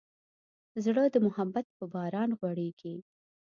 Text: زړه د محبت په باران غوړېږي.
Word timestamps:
زړه 0.85 1.03
د 1.09 1.15
محبت 1.25 1.65
په 1.77 1.85
باران 1.93 2.29
غوړېږي. 2.39 2.95